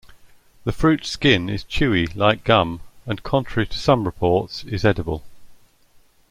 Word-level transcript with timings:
The 0.63 0.71
fruit 0.71 1.05
skin 1.05 1.47
is 1.47 1.63
chewy 1.63 2.07
like 2.15 2.43
gum, 2.43 2.81
and 3.05 3.21
contrary 3.21 3.67
to 3.67 3.77
some 3.77 4.05
reports, 4.05 4.63
is 4.63 4.83
edible. 4.83 5.23